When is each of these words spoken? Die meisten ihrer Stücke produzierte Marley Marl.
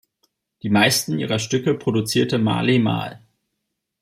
Die 0.63 0.69
meisten 0.71 1.19
ihrer 1.19 1.37
Stücke 1.37 1.75
produzierte 1.75 2.39
Marley 2.39 2.79
Marl. 2.79 3.19